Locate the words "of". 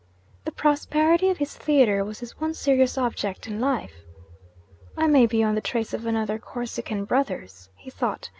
1.29-1.37, 5.93-6.07